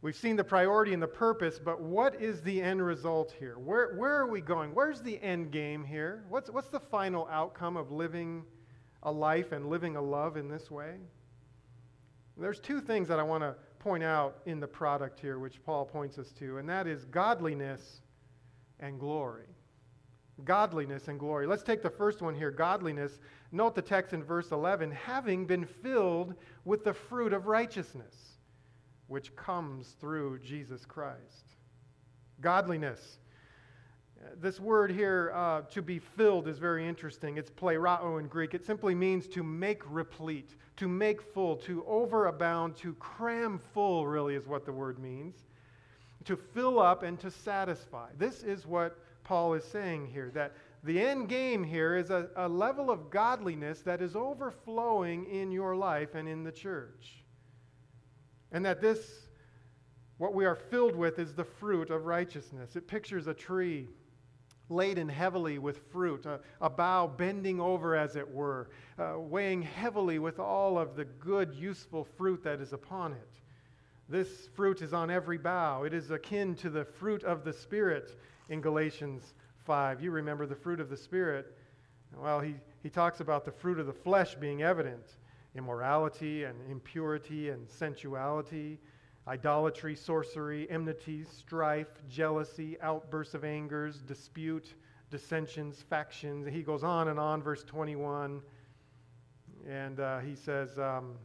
[0.01, 3.57] We've seen the priority and the purpose, but what is the end result here?
[3.57, 4.75] Where, where are we going?
[4.75, 6.23] Where's the end game here?
[6.29, 8.43] What's, what's the final outcome of living
[9.03, 10.97] a life and living a love in this way?
[12.37, 15.85] There's two things that I want to point out in the product here, which Paul
[15.85, 18.01] points us to, and that is godliness
[18.79, 19.47] and glory.
[20.43, 21.47] Godliness and glory.
[21.47, 23.19] Let's take the first one here godliness.
[23.51, 28.36] Note the text in verse 11 having been filled with the fruit of righteousness
[29.07, 31.55] which comes through Jesus Christ.
[32.41, 33.19] Godliness.
[34.39, 37.37] This word here, uh, to be filled, is very interesting.
[37.37, 38.53] It's plerao in Greek.
[38.53, 44.35] It simply means to make replete, to make full, to overabound, to cram full, really,
[44.35, 45.45] is what the word means.
[46.25, 48.09] To fill up and to satisfy.
[48.17, 52.47] This is what Paul is saying here that the end game here is a, a
[52.47, 57.23] level of godliness that is overflowing in your life and in the church.
[58.51, 59.27] And that this,
[60.17, 62.75] what we are filled with, is the fruit of righteousness.
[62.75, 63.87] It pictures a tree
[64.69, 70.19] laden heavily with fruit, a, a bough bending over, as it were, uh, weighing heavily
[70.19, 73.29] with all of the good, useful fruit that is upon it.
[74.09, 75.83] This fruit is on every bough.
[75.83, 78.17] It is akin to the fruit of the Spirit
[78.49, 79.33] in Galatians
[79.65, 80.01] 5.
[80.01, 81.53] You remember the fruit of the Spirit.
[82.15, 85.05] Well, he, he talks about the fruit of the flesh being evident
[85.57, 88.79] immorality and impurity and sensuality,
[89.27, 94.73] idolatry, sorcery, enmity, strife, jealousy, outbursts of angers, dispute,
[95.09, 96.47] dissensions, factions.
[96.47, 98.41] He goes on and on, verse 21.
[99.67, 101.15] And uh, he says, um,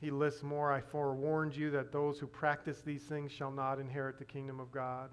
[0.00, 0.72] he lists more.
[0.72, 4.70] I forewarned you that those who practice these things shall not inherit the kingdom of
[4.70, 5.10] God.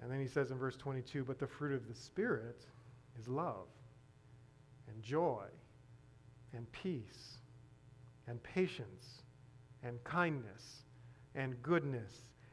[0.00, 2.64] And then he says in verse 22 But the fruit of the Spirit
[3.18, 3.66] is love
[4.88, 5.44] and joy
[6.54, 7.38] and peace
[8.26, 9.22] and patience
[9.82, 10.82] and kindness
[11.34, 12.12] and goodness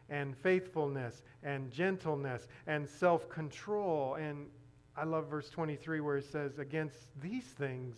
[0.09, 4.15] and faithfulness and gentleness and self control.
[4.15, 4.47] And
[4.95, 7.97] I love verse 23 where it says, Against these things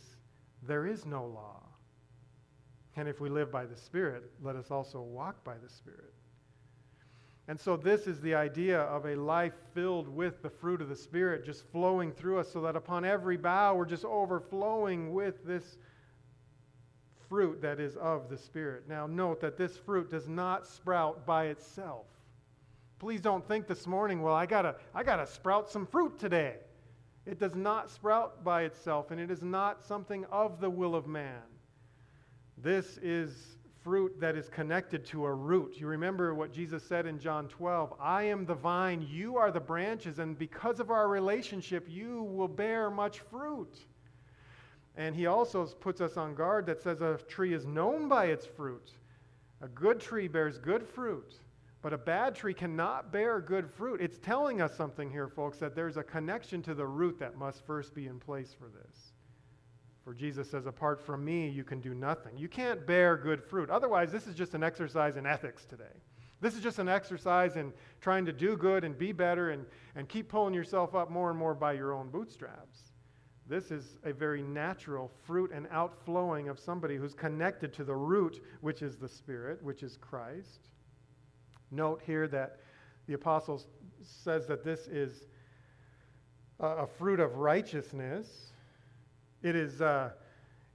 [0.64, 1.64] there is no law.
[2.96, 6.14] And if we live by the Spirit, let us also walk by the Spirit.
[7.50, 10.96] And so, this is the idea of a life filled with the fruit of the
[10.96, 15.78] Spirit just flowing through us, so that upon every bough we're just overflowing with this
[17.30, 18.84] fruit that is of the Spirit.
[18.88, 22.06] Now, note that this fruit does not sprout by itself.
[23.00, 26.56] Please don't think this morning, well, I gotta, I gotta sprout some fruit today.
[27.26, 31.08] It does not sprout by itself, and it is not something of the will of
[31.08, 31.42] man.
[32.58, 35.76] This is fruit that is connected to a root.
[35.78, 39.60] You remember what Jesus said in John 12 I am the vine, you are the
[39.60, 43.86] branches, and because of our relationship, you will bear much fruit.
[44.98, 48.46] And he also puts us on guard that says a tree is known by its
[48.46, 48.92] fruit.
[49.62, 51.36] A good tree bears good fruit,
[51.84, 54.02] but a bad tree cannot bear good fruit.
[54.02, 57.66] It's telling us something here, folks, that there's a connection to the root that must
[57.66, 59.14] first be in place for this.
[60.04, 62.38] For Jesus says, apart from me, you can do nothing.
[62.38, 63.70] You can't bear good fruit.
[63.70, 65.84] Otherwise, this is just an exercise in ethics today.
[66.40, 70.08] This is just an exercise in trying to do good and be better and, and
[70.08, 72.87] keep pulling yourself up more and more by your own bootstraps.
[73.50, 78.44] This is a very natural fruit and outflowing of somebody who's connected to the root,
[78.62, 80.68] which is the Spirit, which is Christ.
[81.72, 82.60] Note here that
[83.08, 83.64] the apostle
[84.02, 85.28] says that this is
[86.60, 88.52] a fruit of righteousness.
[89.44, 90.12] It is, uh,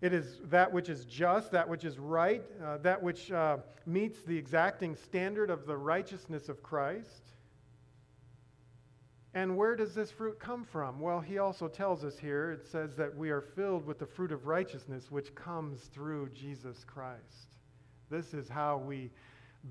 [0.01, 4.23] it is that which is just, that which is right, uh, that which uh, meets
[4.23, 7.32] the exacting standard of the righteousness of Christ.
[9.35, 11.01] And where does this fruit come from?
[11.01, 14.31] Well, he also tells us here it says that we are filled with the fruit
[14.31, 17.57] of righteousness which comes through Jesus Christ.
[18.11, 19.11] This is how we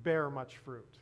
[0.03, 0.97] bear much fruit.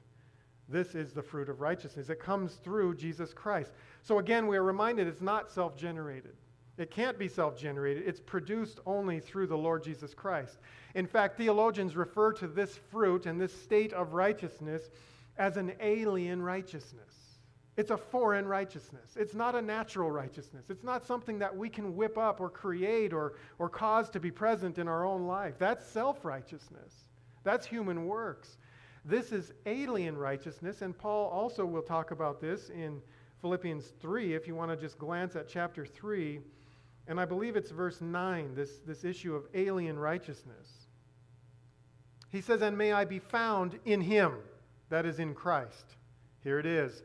[0.68, 2.10] This is the fruit of righteousness.
[2.10, 3.72] It comes through Jesus Christ.
[4.04, 6.36] So again, we are reminded it's not self generated.
[6.78, 8.04] It can't be self generated.
[8.06, 10.60] It's produced only through the Lord Jesus Christ.
[10.96, 14.90] In fact, theologians refer to this fruit and this state of righteousness
[15.38, 17.29] as an alien righteousness.
[17.80, 19.16] It's a foreign righteousness.
[19.16, 20.66] It's not a natural righteousness.
[20.70, 24.32] It's not something that we can whip up or create or, or cause to be
[24.32, 25.56] present in our own life.
[25.58, 27.06] That's self righteousness,
[27.46, 28.58] that's human works.
[29.06, 33.02] This is alien righteousness, and Paul also will talk about this in
[33.40, 36.42] Philippians 3, if you want to just glance at chapter 3
[37.08, 40.86] and I believe it's verse 9, this, this issue of alien righteousness.
[42.30, 44.34] He says, And may I be found in him,
[44.90, 45.96] that is in Christ.
[46.44, 47.02] Here it is.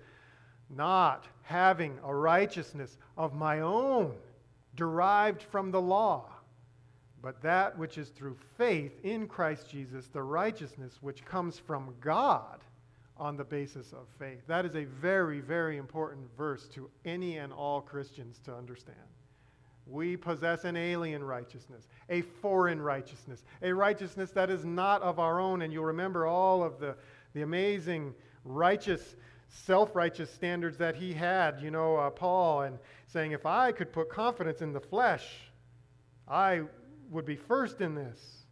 [0.76, 4.14] Not having a righteousness of my own
[4.76, 6.26] derived from the law,
[7.22, 12.60] but that which is through faith in Christ Jesus, the righteousness which comes from God
[13.16, 14.40] on the basis of faith.
[14.46, 18.98] That is a very, very important verse to any and all Christians to understand.
[19.86, 25.40] We possess an alien righteousness, a foreign righteousness, a righteousness that is not of our
[25.40, 25.62] own.
[25.62, 26.96] And you'll remember all of the,
[27.34, 29.16] the amazing righteous,
[29.64, 33.92] self righteous standards that he had, you know, uh, Paul, and saying, if I could
[33.92, 35.26] put confidence in the flesh,
[36.28, 36.62] I
[37.10, 38.44] would be first in this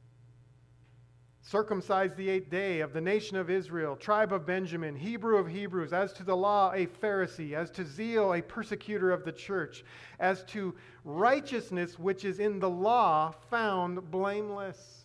[1.42, 5.92] circumcised the eighth day, of the nation of Israel, tribe of Benjamin, Hebrew of Hebrews,
[5.92, 9.84] as to the law, a Pharisee, as to zeal, a persecutor of the church,
[10.20, 15.01] as to righteousness which is in the law, found blameless.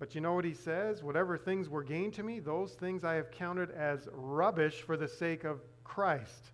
[0.00, 1.04] But you know what he says?
[1.04, 5.06] Whatever things were gained to me, those things I have counted as rubbish for the
[5.06, 6.50] sake of Christ.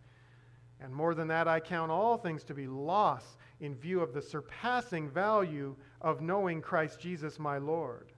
[0.81, 4.21] And more than that, I count all things to be loss in view of the
[4.21, 8.13] surpassing value of knowing Christ Jesus my Lord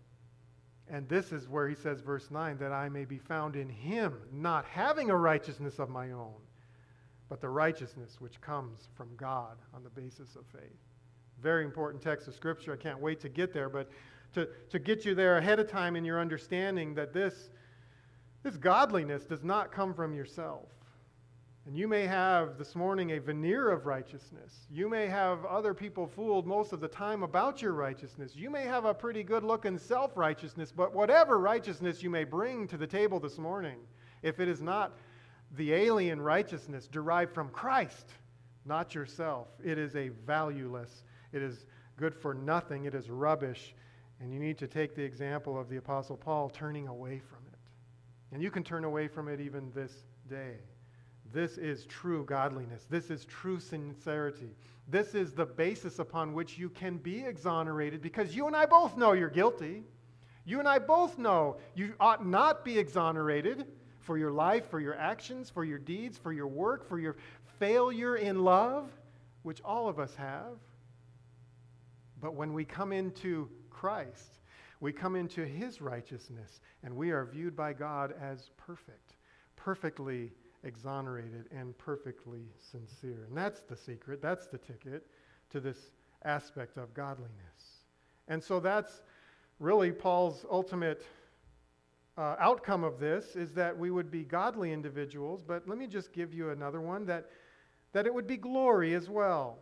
[0.91, 4.15] and this is where he says, verse 9, that I may be found in him,
[4.33, 6.35] not having a righteousness of my own,
[7.29, 10.79] but the righteousness which comes from God on the basis of faith.
[11.43, 12.73] Very important text of Scripture.
[12.73, 13.91] I can't wait to get there, but
[14.35, 17.51] to, to get you there ahead of time in your understanding that this,
[18.43, 20.67] this godliness does not come from yourself.
[21.69, 24.67] And you may have this morning a veneer of righteousness.
[24.71, 28.35] You may have other people fooled most of the time about your righteousness.
[28.35, 32.67] You may have a pretty good looking self righteousness, but whatever righteousness you may bring
[32.69, 33.77] to the table this morning,
[34.23, 34.97] if it is not
[35.59, 38.09] the alien righteousness derived from Christ,
[38.65, 41.03] not yourself, it is a valueless,
[41.33, 41.67] it is
[41.99, 43.75] good for nothing, it is rubbish.
[44.21, 47.59] And you need to take the example of the Apostle Paul turning away from it.
[48.33, 49.93] And you can turn away from it even this
[50.29, 50.57] day.
[51.33, 52.87] This is true godliness.
[52.89, 54.51] This is true sincerity.
[54.89, 58.97] This is the basis upon which you can be exonerated because you and I both
[58.97, 59.85] know you're guilty.
[60.45, 63.67] You and I both know you ought not be exonerated
[64.01, 67.17] for your life, for your actions, for your deeds, for your work, for your
[67.59, 68.91] failure in love,
[69.43, 70.57] which all of us have.
[72.21, 74.41] But when we come into Christ,
[74.81, 79.15] we come into his righteousness, and we are viewed by God as perfect,
[79.55, 80.33] perfectly
[80.65, 83.27] exonerated, and perfectly sincere.
[83.29, 85.07] And that's the secret, that's the ticket
[85.51, 85.93] to this
[86.25, 87.85] aspect of godliness.
[88.27, 89.03] And so that's
[89.61, 91.07] really Paul's ultimate
[92.17, 96.13] uh, outcome of this is that we would be godly individuals, but let me just
[96.13, 97.31] give you another one that,
[97.93, 99.59] that it would be glory as well.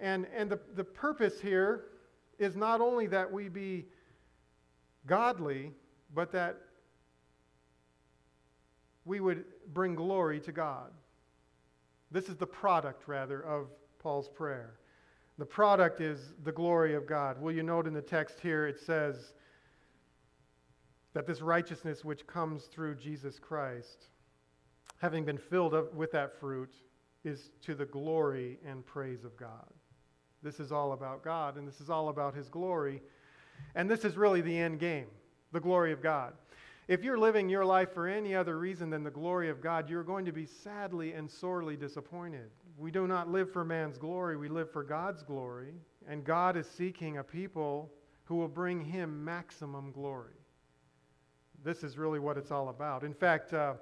[0.00, 1.84] And, and the, the purpose here
[2.38, 3.86] is not only that we be
[5.06, 5.72] godly,
[6.14, 6.56] but that
[9.04, 10.90] we would bring glory to God.
[12.10, 13.68] This is the product, rather, of
[13.98, 14.78] Paul's prayer.
[15.38, 17.40] The product is the glory of God.
[17.40, 19.34] Will you note in the text here it says
[21.12, 24.08] that this righteousness which comes through Jesus Christ,
[24.98, 26.74] having been filled up with that fruit,
[27.24, 29.72] is to the glory and praise of God.
[30.42, 33.02] This is all about God, and this is all about His glory.
[33.74, 35.06] And this is really the end game
[35.52, 36.34] the glory of God.
[36.88, 40.04] If you're living your life for any other reason than the glory of God, you're
[40.04, 42.50] going to be sadly and sorely disappointed.
[42.76, 45.74] We do not live for man's glory, we live for God's glory.
[46.08, 47.90] And God is seeking a people
[48.24, 50.34] who will bring him maximum glory.
[51.64, 53.02] This is really what it's all about.
[53.02, 53.74] In fact, uh,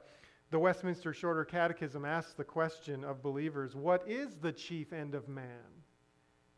[0.50, 5.28] the Westminster Shorter Catechism asks the question of believers what is the chief end of
[5.28, 5.73] man?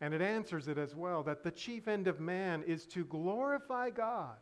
[0.01, 3.91] And it answers it as well that the chief end of man is to glorify
[3.91, 4.37] God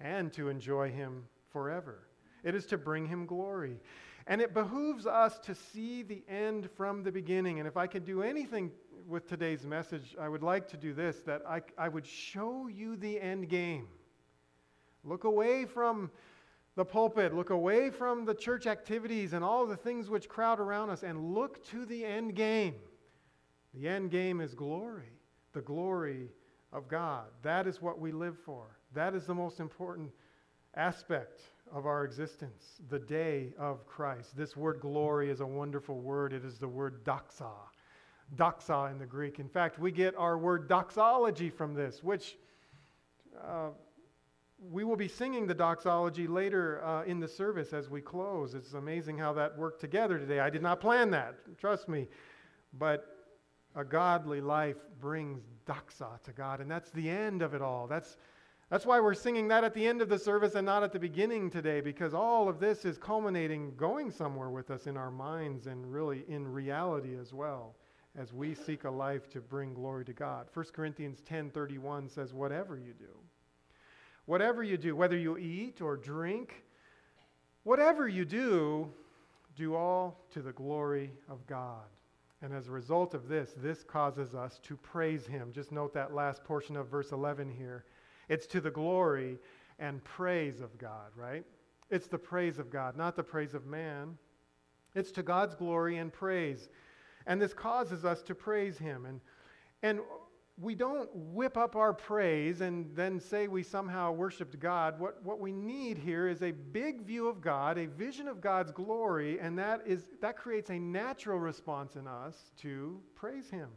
[0.00, 2.06] and to enjoy him forever.
[2.44, 3.80] It is to bring him glory.
[4.26, 7.58] And it behooves us to see the end from the beginning.
[7.58, 8.70] And if I could do anything
[9.08, 12.96] with today's message, I would like to do this that I, I would show you
[12.96, 13.86] the end game.
[15.04, 16.10] Look away from
[16.74, 20.90] the pulpit, look away from the church activities and all the things which crowd around
[20.90, 22.74] us, and look to the end game.
[23.76, 25.12] The end game is glory,
[25.52, 26.30] the glory
[26.72, 27.26] of God.
[27.42, 28.78] That is what we live for.
[28.94, 30.10] That is the most important
[30.74, 34.34] aspect of our existence, the day of Christ.
[34.34, 36.32] This word glory is a wonderful word.
[36.32, 37.52] It is the word doxa.
[38.34, 39.40] Doxa in the Greek.
[39.40, 42.38] In fact, we get our word doxology from this, which
[43.44, 43.68] uh,
[44.70, 48.54] we will be singing the doxology later uh, in the service as we close.
[48.54, 50.40] It's amazing how that worked together today.
[50.40, 52.08] I did not plan that, trust me.
[52.78, 53.15] But
[53.76, 57.86] a godly life brings doxa to God, and that's the end of it all.
[57.86, 58.16] That's
[58.68, 60.98] that's why we're singing that at the end of the service and not at the
[60.98, 65.68] beginning today, because all of this is culminating, going somewhere with us in our minds
[65.68, 67.76] and really in reality as well,
[68.18, 70.48] as we seek a life to bring glory to God.
[70.52, 73.16] 1 Corinthians 10:31 says, "Whatever you do,
[74.24, 76.64] whatever you do, whether you eat or drink,
[77.62, 78.92] whatever you do,
[79.54, 81.86] do all to the glory of God."
[82.42, 85.52] And as a result of this, this causes us to praise Him.
[85.52, 87.84] Just note that last portion of verse 11 here.
[88.28, 89.38] It's to the glory
[89.78, 91.44] and praise of God, right?
[91.90, 94.18] It's the praise of God, not the praise of man.
[94.94, 96.68] It's to God's glory and praise.
[97.26, 99.06] And this causes us to praise Him.
[99.06, 99.20] And,
[99.82, 100.00] and
[100.58, 104.98] we don't whip up our praise and then say we somehow worshiped God.
[104.98, 108.72] What, what we need here is a big view of God, a vision of God's
[108.72, 113.68] glory, and that, is, that creates a natural response in us to praise Him.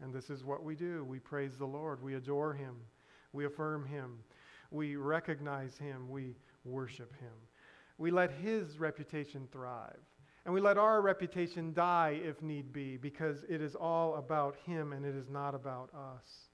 [0.00, 1.04] And this is what we do.
[1.04, 2.76] We praise the Lord, we adore Him.
[3.32, 4.18] We affirm him.
[4.70, 6.08] We recognize him.
[6.08, 7.32] We worship him.
[7.98, 10.00] We let his reputation thrive.
[10.44, 14.92] And we let our reputation die if need be, because it is all about him
[14.92, 16.48] and it is not about us.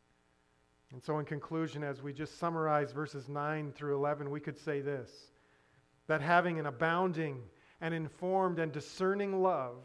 [0.92, 4.80] And so, in conclusion, as we just summarize verses 9 through 11, we could say
[4.80, 5.10] this
[6.06, 7.42] that having an abounding
[7.82, 9.76] and informed and discerning love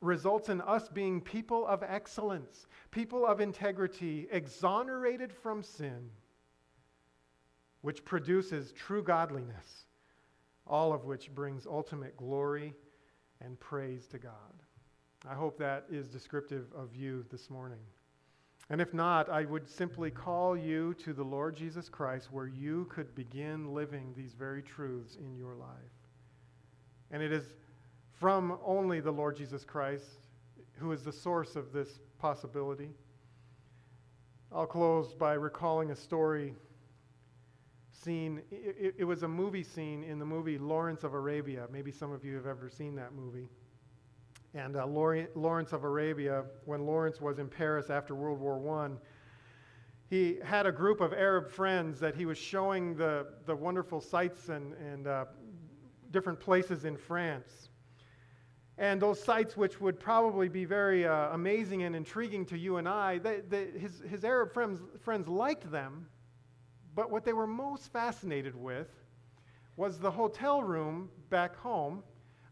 [0.00, 6.10] results in us being people of excellence, people of integrity, exonerated from sin,
[7.80, 9.86] which produces true godliness,
[10.66, 12.74] all of which brings ultimate glory
[13.40, 14.32] and praise to God.
[15.28, 17.80] I hope that is descriptive of you this morning.
[18.70, 22.86] And if not, I would simply call you to the Lord Jesus Christ where you
[22.90, 25.68] could begin living these very truths in your life.
[27.10, 27.54] And it is
[28.20, 30.28] from only the Lord Jesus Christ,
[30.72, 32.90] who is the source of this possibility.
[34.52, 36.54] I'll close by recalling a story
[38.02, 38.42] scene.
[38.50, 41.66] It, it, was a movie scene in the movie Lawrence of Arabia.
[41.70, 43.48] Maybe some of you have ever seen that movie.
[44.54, 48.90] And uh, Lawrence of Arabia, when Lawrence was in Paris after World War I,
[50.08, 54.48] he had a group of Arab friends that he was showing the, the wonderful sights
[54.48, 55.26] and, and uh,
[56.10, 57.68] different places in France.
[58.78, 62.88] And those sites, which would probably be very uh, amazing and intriguing to you and
[62.88, 66.06] I, they, they, his, his Arab friends, friends liked them,
[66.98, 68.88] but what they were most fascinated with
[69.76, 72.02] was the hotel room back home,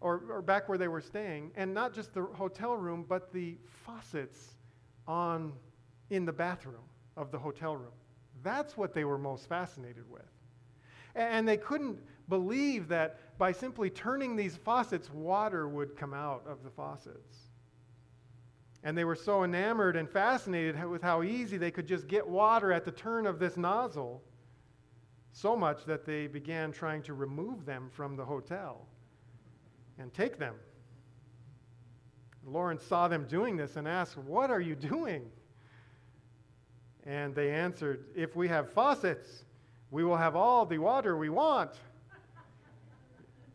[0.01, 3.59] or, or back where they were staying, and not just the hotel room, but the
[3.85, 4.55] faucets
[5.09, 5.53] on,
[6.11, 6.85] in the bathroom
[7.17, 7.91] of the hotel room.
[8.45, 10.23] That's what they were most fascinated with.
[11.17, 16.63] And they couldn't believe that by simply turning these faucets, water would come out of
[16.63, 17.37] the faucets.
[18.85, 22.71] And they were so enamored and fascinated with how easy they could just get water
[22.73, 24.23] at the turn of this nozzle,
[25.37, 28.87] so much that they began trying to remove them from the hotel
[29.99, 30.55] and take them.
[32.47, 35.27] Lawrence saw them doing this and asked, What are you doing?
[37.05, 39.45] And they answered, If we have faucets,
[39.91, 41.73] we will have all the water we want.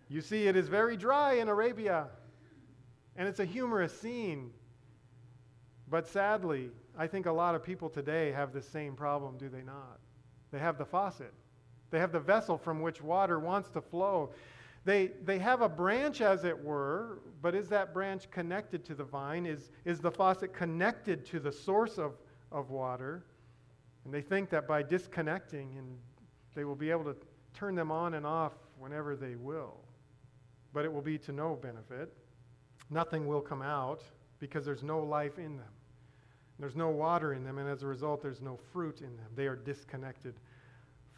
[0.08, 2.10] you see, it is very dry in Arabia,
[3.16, 4.52] and it's a humorous scene.
[5.90, 9.64] But sadly, I think a lot of people today have the same problem, do they
[9.64, 10.00] not?
[10.52, 11.34] They have the faucet,
[11.92, 14.32] they have the vessel from which water wants to flow.
[14.84, 19.04] They, they have a branch, as it were, but is that branch connected to the
[19.04, 19.46] vine?
[19.46, 22.14] Is, is the faucet connected to the source of,
[22.52, 23.24] of water?
[24.06, 25.98] And they think that by disconnecting and
[26.56, 27.16] they will be able to
[27.54, 29.78] turn them on and off whenever they will.
[30.74, 32.12] But it will be to no benefit.
[32.90, 34.04] Nothing will come out
[34.40, 35.68] because there's no life in them.
[36.60, 39.26] There's no water in them, and as a result, there's no fruit in them.
[39.36, 40.36] They are disconnected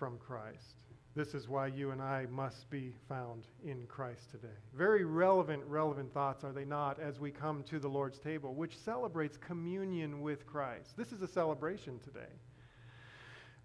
[0.04, 0.76] from Christ.
[1.16, 4.54] This is why you and I must be found in Christ today.
[4.76, 8.78] Very relevant, relevant thoughts, are they not, as we come to the Lord's table, which
[8.78, 10.98] celebrates communion with Christ.
[10.98, 12.34] This is a celebration today.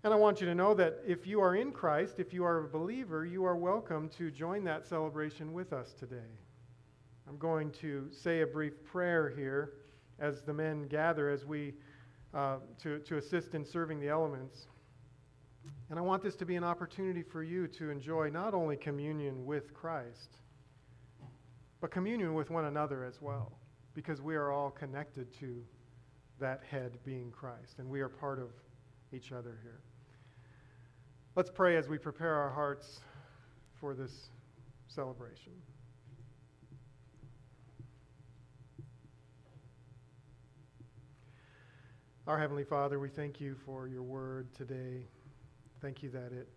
[0.04, 2.58] And I want you to know that if you are in Christ, if you are
[2.58, 6.30] a believer, you are welcome to join that celebration with us today.
[7.28, 9.72] I'm going to say a brief prayer here
[10.20, 11.74] as the men gather as we
[12.32, 14.68] uh, to, to assist in serving the elements.
[15.90, 19.46] And I want this to be an opportunity for you to enjoy not only communion
[19.46, 20.36] with Christ,
[21.80, 23.52] but communion with one another as well,
[23.94, 25.64] because we are all connected to
[26.40, 28.50] that head being Christ, and we are part of
[29.12, 29.80] each other here.
[31.36, 33.00] Let's pray as we prepare our hearts
[33.80, 34.30] for this
[34.88, 35.52] celebration.
[42.26, 45.06] Our Heavenly Father, we thank you for your word today.
[45.80, 46.48] Thank you that it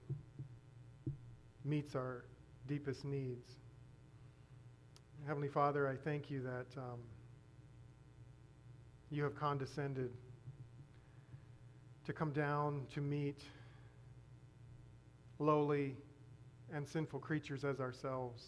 [1.63, 2.25] meets our
[2.67, 3.47] deepest needs.
[5.27, 6.99] Heavenly Father, I thank you that um,
[9.11, 10.09] you have condescended
[12.05, 13.41] to come down to meet
[15.37, 15.95] lowly
[16.73, 18.43] and sinful creatures as ourselves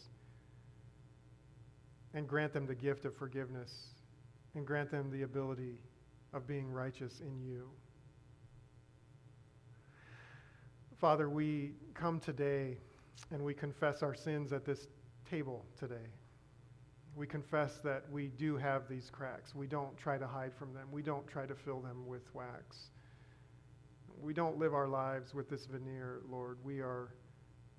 [2.15, 3.89] and grant them the gift of forgiveness
[4.55, 5.79] and grant them the ability
[6.33, 7.69] of being righteous in you.
[11.03, 12.77] Father, we come today
[13.31, 14.87] and we confess our sins at this
[15.29, 16.07] table today.
[17.13, 19.53] We confess that we do have these cracks.
[19.53, 20.87] We don't try to hide from them.
[20.93, 22.91] We don't try to fill them with wax
[24.21, 26.57] we don't live our lives with this veneer, Lord.
[26.63, 27.09] We are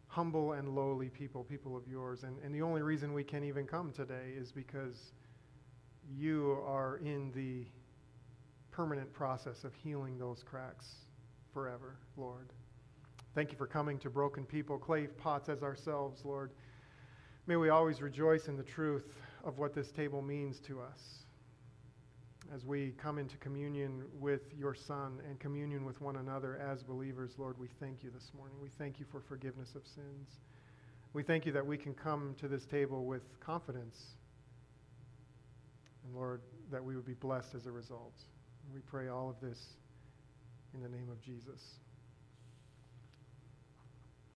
[0.08, 2.24] humble and lowly people, people of yours.
[2.24, 5.12] And, and the only reason we can even come today is because
[6.14, 7.64] you are in the
[8.70, 10.96] permanent process of healing those cracks
[11.54, 12.52] forever, Lord.
[13.34, 16.52] Thank you for coming to broken people, clay pots as ourselves, Lord.
[17.46, 19.12] May we always rejoice in the truth
[19.44, 21.24] of what this table means to us
[22.52, 27.32] as we come into communion with your Son and communion with one another as believers,
[27.38, 28.56] Lord, we thank you this morning.
[28.60, 30.28] We thank you for forgiveness of sins.
[31.12, 33.98] We thank you that we can come to this table with confidence.
[36.04, 38.14] And Lord, that we would be blessed as a result.
[38.72, 39.58] We pray all of this
[40.74, 41.60] in the name of Jesus.